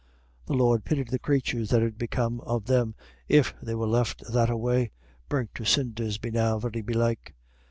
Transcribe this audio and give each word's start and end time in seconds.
The 0.47 0.55
Lord 0.55 0.83
pity 0.83 1.03
the 1.03 1.19
crathurs, 1.19 1.71
what 1.71 1.83
'ud 1.83 1.99
become 1.99 2.39
of 2.41 2.65
them 2.65 2.95
if 3.29 3.53
they 3.61 3.75
was 3.75 3.87
left 3.87 4.21
thataway? 4.23 4.89
Burnt 5.29 5.53
to 5.53 5.63
cinders 5.63 6.17
be 6.17 6.31
now 6.31 6.57
very 6.57 6.81
belike." 6.81 7.35